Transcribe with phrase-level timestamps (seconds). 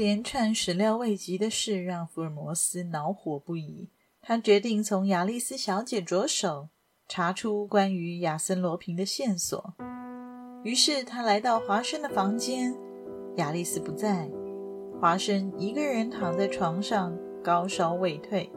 [0.00, 3.90] 连串始料未及的事让福尔摩斯恼火不已。
[4.22, 6.70] 他决定从雅丽丝小姐着手，
[7.06, 9.74] 查出关于亚森·罗平的线索。
[10.64, 12.74] 于是他来到华生的房间，
[13.36, 14.26] 雅丽丝不在，
[14.98, 18.50] 华生一个人躺在床上，高烧未退。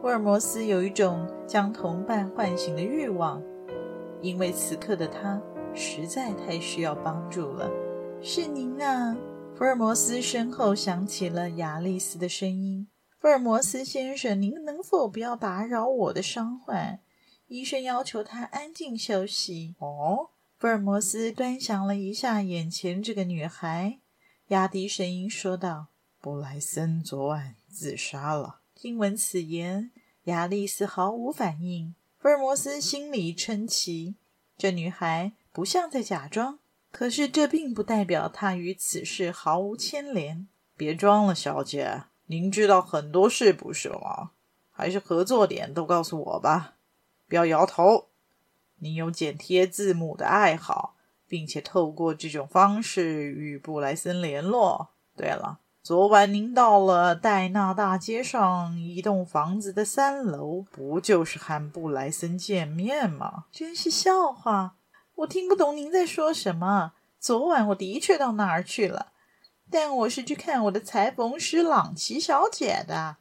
[0.00, 3.40] 福尔摩斯有一种将同伴唤醒的欲望，
[4.20, 5.40] 因为此刻的他
[5.72, 7.70] 实在太需要帮助了。
[8.20, 9.16] 是您啊！
[9.56, 17.00] 福尔摩斯身后响起了雅丽丝的声音：“福尔摩斯先生，您能否不要打扰我的伤患？
[17.46, 24.00] 医生要求他安静休息。”哦，福尔摩斯端详了一下眼前这个女孩，
[24.48, 25.86] 压低声音说道
[26.20, 29.90] ：“布莱森昨晚自杀了。”听闻此言，
[30.24, 31.94] 雅丽丝毫无反应。
[32.18, 34.16] 福尔摩斯心里称奇：
[34.58, 36.58] 这女孩不像在假装。
[36.90, 40.46] 可是这并不代表他与此事毫无牵连。
[40.76, 44.30] 别装了，小姐，您知道很多事不是吗？
[44.70, 46.74] 还是合作点都告诉我吧。
[47.28, 48.08] 不要摇头。
[48.78, 54.90] 您有剪贴字母的爱好，并且透过这种方式与布莱森联络。
[55.16, 63.46] 对了，昨晚您到了戴纳大街上一栋房子的三楼，不就是和布莱森见面吗？
[63.50, 64.76] 真是笑话。
[65.16, 66.92] 我听不懂您在说什么。
[67.18, 69.12] 昨晚我的确到那儿去了，
[69.70, 73.16] 但我是去看我的裁缝师朗奇小姐的。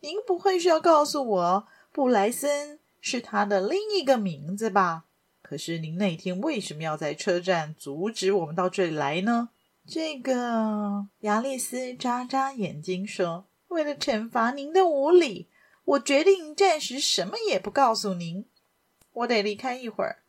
[0.00, 5.04] 您不会是要告诉我布莱森是她的另一个名字吧？
[5.40, 9.50] 可是您那天为什么要在车站阻止我们到这里来呢？
[9.86, 15.48] 这个雅丽丝眨眨眼睛说：“为了惩罚您的无礼，
[15.84, 18.46] 我决定暂时什么也不告诉您。
[19.12, 20.24] 我得离开一会儿。”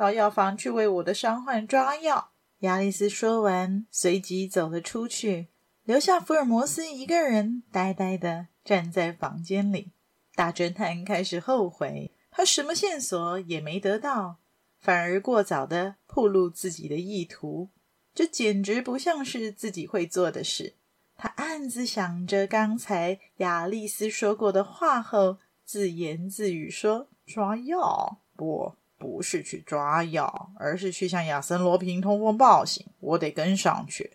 [0.00, 2.30] 到药房去为我的伤患抓药。
[2.60, 5.48] 雅丽丝说完，随即走了出去，
[5.84, 9.92] 留下福尔摩斯一个人呆呆地站在房间里。
[10.34, 14.38] 大侦探开始后悔，他什么线索也没得到，
[14.78, 17.68] 反而过早地暴露自己的意图，
[18.14, 20.76] 这简直不像是自己会做的事。
[21.14, 25.36] 他暗自想着刚才雅丽丝说过的话后，
[25.66, 32.86] 自言自语说：“抓药不。”不是去抓药，而是去向亚森·罗平通风报信。
[33.00, 34.12] 我得跟上去。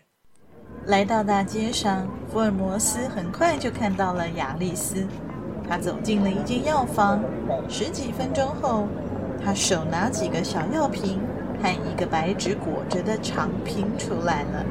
[0.86, 5.04] 来到大街上，福尔摩斯很快就看到了雅丽丝。
[5.68, 7.20] 他走进了一间药房，
[7.68, 8.86] 十几分钟后，
[9.44, 11.20] 他手拿几个小药瓶
[11.60, 14.64] 和一个白纸裹着的长瓶出来了。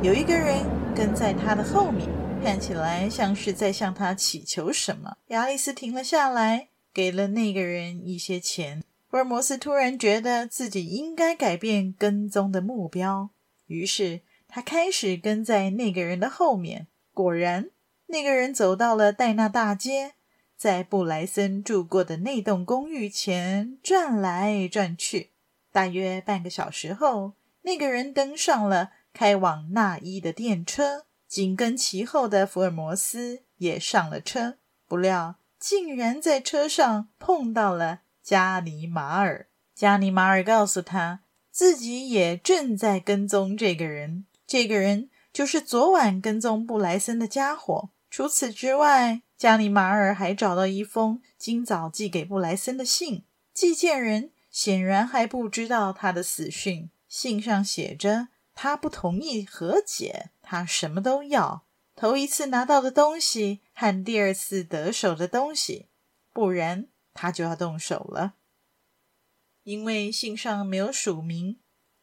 [0.00, 0.58] 有一个人
[0.94, 2.08] 跟在他的后面，
[2.44, 5.16] 看起来像是在向他祈求什么。
[5.28, 8.84] 雅丽丝停了下来，给了那个人一些钱。
[9.10, 13.30] 福尔摩斯突然觉得自己应该改变跟踪的目标，
[13.66, 16.86] 于是他开始跟在那个人的后面。
[17.12, 17.70] 果然，
[18.06, 20.12] 那个人走到了戴纳大街，
[20.56, 25.30] 在布莱森住过的那栋公寓前转来转去。
[25.72, 27.32] 大约半个小时后，
[27.62, 34.58] 那个人登上了开往纳伊的电车，紧跟其后的福尔摩斯也上了车。
[34.86, 38.02] 不料，竟然在车上碰到了。
[38.22, 41.20] 加尼马尔，加尼马尔告诉他，
[41.50, 44.26] 自己也正在跟踪这个人。
[44.46, 47.90] 这个人就是昨晚跟踪布莱森的家伙。
[48.10, 53.24] 除此之外，加尼马尔还找到一封今早寄给布莱森的信。
[53.54, 56.90] 寄件人显然还不知道他的死讯。
[57.08, 61.64] 信上写着，他不同意和解，他什么都要。
[61.96, 65.88] 头一次拿到的东西和第二次得手的东西，
[66.32, 66.86] 不然。
[67.14, 68.34] 他就要动手了，
[69.62, 71.58] 因为信上没有署名。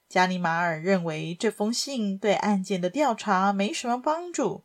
[0.09, 4.63] 加尼马尔认为这封信对案件的调查没什么帮助，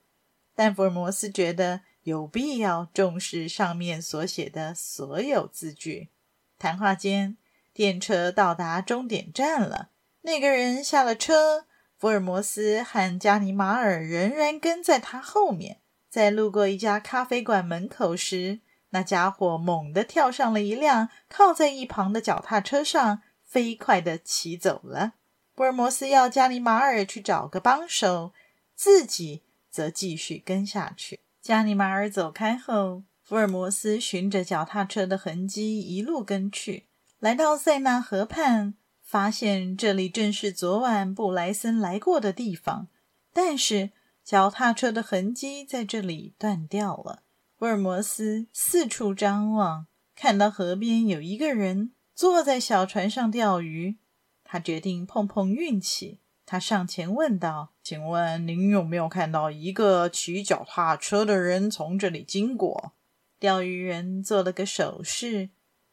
[0.55, 6.11] 但福尔摩斯觉得有必要重视上面所写的所有字句。
[6.59, 7.37] 谈话间，
[7.73, 9.91] 电车到达终点站了，
[10.21, 11.67] 那个人下了车，
[11.99, 15.81] 福尔摩斯和加尼马尔仍然跟在他后面。
[16.09, 18.61] 在路过一家咖啡馆门口时，
[18.93, 25.15] 那家伙猛地跳上了一辆靠在一旁的脚踏车上，飞快地骑走了。
[25.55, 28.33] 福尔摩斯要加尼马尔去找个帮手，
[28.75, 31.21] 自己则继续跟下去。
[31.41, 36.87] 加尼马尔走开后，福尔摩斯循着脚踏车的痕迹一路跟去，
[37.19, 42.89] 来到塞纳河畔，发现这里正是昨晚布莱森来过的地方，
[43.33, 43.91] 但是
[44.23, 47.22] 脚踏车的痕迹在这里断掉了。
[47.63, 49.87] 福尔摩斯四处张望，
[50.17, 53.99] 看到河边有一个人坐在小船上钓鱼，
[54.43, 56.19] 他决定碰碰运气。
[56.45, 62.95] 他上前问道：“请问您有没有看到一个骑脚踏车的人从这里经过？”
[63.39, 65.51] 钓鱼人做了个手势，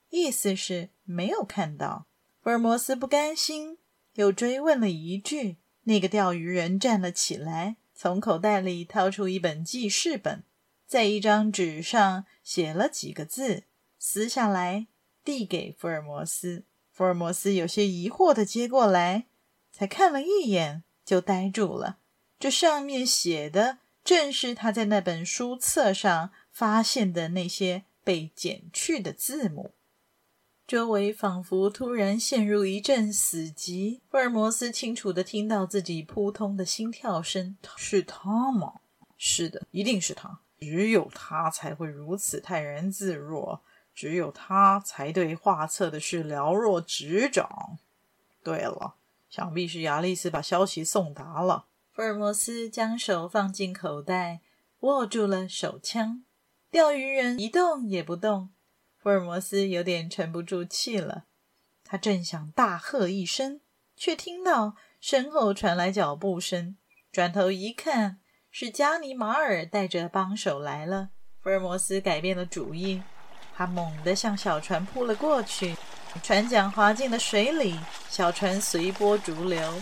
[0.10, 2.08] 意思是没有看到。
[2.42, 3.78] 福尔摩斯不甘心，
[4.16, 5.58] 又追问了一句。
[5.84, 10.44] 那个钓鱼人站了起来，从口袋里掏出一本记事本，
[10.90, 13.64] 在一张纸上写了几个字，
[13.98, 14.88] 撕下来
[15.24, 16.66] 递给福尔摩斯。
[16.92, 19.28] 福尔摩斯有些疑惑的接过来，
[19.72, 22.00] 才看了一眼就呆住了。
[22.38, 26.32] 这上面写的正是他在那本书册上。
[26.52, 29.72] 发现的那些被剪去的字母，
[30.68, 34.02] 周围仿佛突然陷入一阵死寂。
[34.10, 37.58] 福尔摩斯清楚的听到自己扑通的心跳声。
[37.78, 38.82] 是他吗？
[39.16, 40.42] 是的，一定是他。
[40.60, 43.62] 只有他才会如此泰然自若，
[43.94, 47.78] 只有他才对画册的事了若指掌。
[48.44, 48.96] 对了，
[49.30, 51.66] 想必是亚丽丝把消息送达了。
[51.92, 54.42] 福尔摩斯将手放进口袋，
[54.82, 56.24] 握住了手枪。
[56.72, 58.50] 钓鱼人一动也不动，
[58.98, 61.26] 福尔摩斯有点沉不住气了。
[61.84, 63.60] 他正想大喝一声，
[63.98, 66.78] 却听到身后传来脚步声。
[67.12, 68.19] 转头一看，
[68.52, 71.10] 是加尼马尔带着帮手来了。
[71.42, 73.02] 福尔摩斯改变了主意，
[73.56, 75.76] 他猛地向小船扑了过去，
[76.24, 77.80] 船桨滑进了水里，
[78.10, 79.82] 小船随波逐流。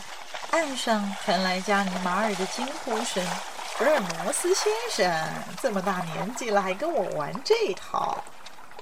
[0.51, 3.23] 岸上传来加尼马尔的惊呼声。
[3.77, 8.23] 福尔摩斯先生，这么大年纪了还跟我玩这套？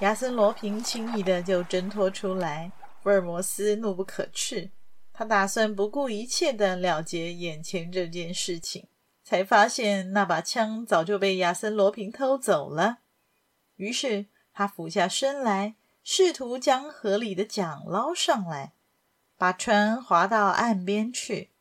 [0.02, 2.72] 亚森·罗平轻易的就挣脱出来。
[3.02, 4.70] 福尔摩斯怒不可遏，
[5.14, 8.88] 他打算不顾一切的了结眼前这件事情，
[9.26, 13.00] 才发现那把枪早就被亚森·罗平偷走了。
[13.76, 18.72] 于是他俯下身来，试图将河里的桨捞上来，
[19.38, 21.52] 把船划到岸边去。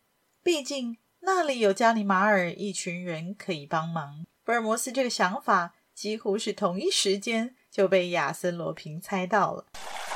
[0.43, 0.99] 毕竟。
[1.27, 4.27] 那里有加里马尔一群人可以帮忙。
[4.45, 9.65] 福尔摩斯这个想法几乎是同一时间就被亚森·罗平猜到了。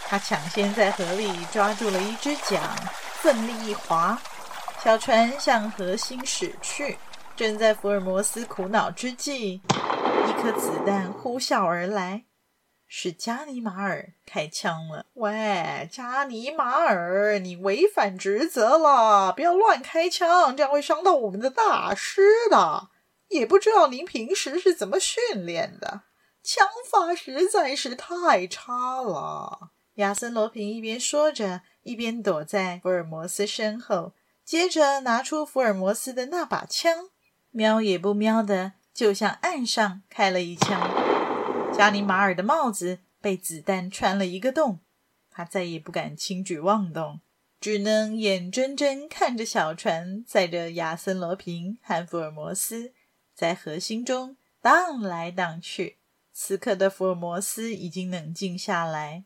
[0.04, 2.60] 他抢先在河里抓住了一只桨，
[3.22, 4.20] 奋力一划，
[4.84, 6.98] 小船向河心驶去。
[7.38, 12.24] 正在福尔摩斯苦恼之际，一颗子弹呼啸而来。
[12.88, 15.06] 是加尼马尔开枪了。
[15.14, 22.88] 喂，加尼马尔，你违反职责了，不要乱开枪，这样会伤到我们的大师的。
[23.28, 26.00] 也不知道您平时是怎么训练的，
[26.42, 29.70] 枪法实在是太差了。
[29.94, 34.14] 亚森·罗平一边说着，一边躲在福尔摩斯身后，
[34.44, 37.10] 接着拿出福尔摩斯的那把枪，
[37.58, 40.80] 瞄也不瞄的就向岸上开了一枪。
[41.74, 44.78] 加尼马尔的帽子被子弹穿了一个洞，
[45.28, 47.20] 他再也不敢轻举妄动，
[47.60, 52.92] 只能眼睁睁看着小船载着亚森·罗平和福尔摩斯
[53.34, 55.98] 在河心中荡来荡去。
[56.32, 59.24] 此刻的福尔摩斯已经冷静下来，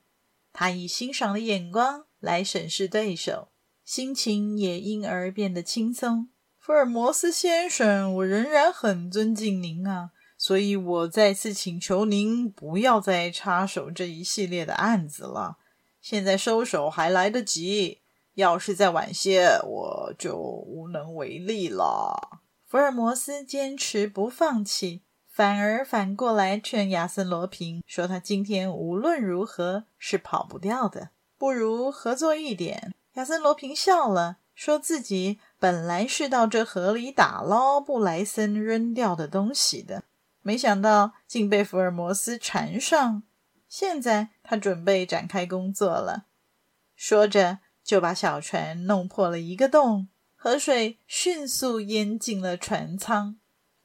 [0.54, 3.52] 他以欣赏的眼光来审视对手，
[3.84, 6.30] 心情也因而变得轻松。
[6.64, 10.12] 福尔摩斯先生，我仍然很尊敬您啊。
[10.38, 15.56] 所以我再次请求您不要再插手这一系列的案子了。
[16.00, 18.02] 现在收手还来得及，
[18.34, 22.38] 要是再晚些，我就无能为力了。
[22.64, 40.04] 福尔摩斯坚持不放弃，反而反过来劝亚森·罗平说：“他今天无论如何是跑不掉的，不如合作一点。”亚森·罗平笑了，说自己本来是到这河里打捞布莱森扔掉的东西的。
[40.42, 43.22] 没想到竟被福尔摩斯缠上，
[43.68, 46.26] 现在他准备展开工作了。
[46.96, 53.36] 说着，就把小船弄破了一个洞，河水迅速淹进了船舱。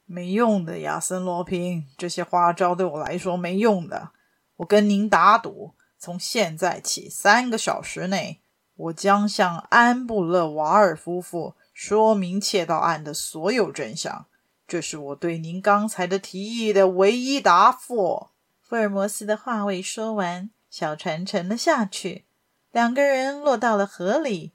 [0.05, 4.11] 没用的，亚森·罗平，这些花招对我来说没用的。
[4.57, 8.41] 我跟您打赌，从现在起三个小时内，
[8.77, 14.25] 我将向安布勒瓦尔夫妇说明窃盗案的所有真相。
[14.67, 18.29] 这是我对您刚才的提议的唯一答复。
[18.61, 22.25] 福尔摩斯的话未说完，小船沉了下去，
[22.71, 24.51] 两个人落到了河里。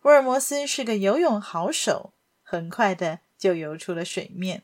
[0.00, 4.62] 福尔摩斯是个游泳好手，很快的就游出了水面。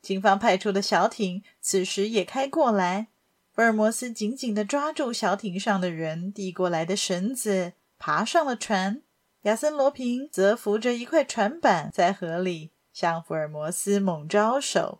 [0.00, 3.08] 警方派出的小艇此时也开过来，
[3.54, 9.00] 福尔摩斯紧紧地抓住小艇上的人递过来的绳子，爬上了船。
[9.42, 14.98] 亚森·罗平则扶着一块船板在河里向福尔摩斯猛招手。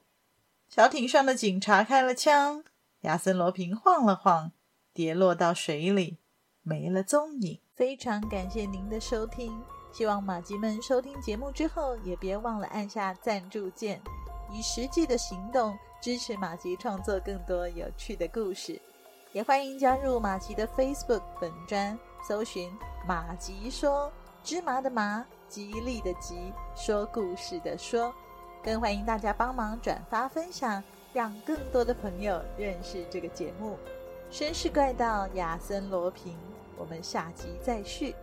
[0.69, 2.63] 小艇上的警察开了枪，
[3.01, 4.53] 亚森·罗平晃了晃，
[4.95, 6.19] 跌落到水里，
[6.63, 7.61] 没了踪影。
[7.75, 9.61] 非常感谢您的收听，
[9.93, 14.01] 希望马吉们收听节目之后也别忘了按下赞助键。
[14.53, 18.81] 以实际的行动支持马吉创作更多有趣的故事，
[19.33, 22.71] 也欢迎加入马吉的 Facebook 本专，搜寻
[23.07, 24.11] “马吉说
[24.45, 28.15] 芝麻的麻，吉利的吉，说故事的说”，
[28.63, 33.77] 更欢迎大家帮忙转发分享，让更多的朋友认识这个节目。
[34.31, 36.39] 绅士怪盗亚森罗平，
[36.79, 38.15] 我们下集再续。